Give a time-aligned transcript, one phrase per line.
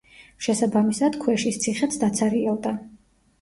[0.45, 2.75] შესაბამისად, ქვეშის ციხეც დაცარიელდა.